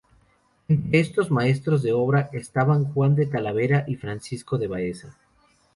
Entre 0.67 0.99
estos 0.99 1.29
maestros 1.29 1.83
de 1.83 1.93
obra 1.93 2.27
estaban 2.33 2.85
Juan 2.85 3.13
de 3.13 3.27
Talavera 3.27 3.85
y 3.87 3.97
Francisco 3.97 4.57
de 4.57 4.65
Baeza. 4.65 5.15